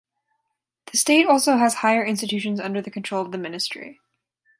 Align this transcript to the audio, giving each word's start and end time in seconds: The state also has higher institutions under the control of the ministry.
The 0.89 0.97
state 0.97 1.27
also 1.27 1.57
has 1.57 1.75
higher 1.75 2.03
institutions 2.03 2.59
under 2.59 2.81
the 2.81 2.89
control 2.89 3.23
of 3.23 3.31
the 3.31 3.37
ministry. 3.37 3.99